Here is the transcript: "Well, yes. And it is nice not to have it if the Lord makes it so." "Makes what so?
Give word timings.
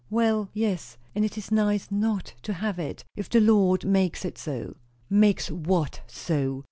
"Well, 0.09 0.49
yes. 0.51 0.97
And 1.13 1.23
it 1.23 1.37
is 1.37 1.51
nice 1.51 1.91
not 1.91 2.33
to 2.41 2.53
have 2.53 2.79
it 2.79 3.03
if 3.15 3.29
the 3.29 3.39
Lord 3.39 3.85
makes 3.85 4.25
it 4.25 4.35
so." 4.35 4.75
"Makes 5.11 5.51
what 5.51 6.01
so? 6.07 6.59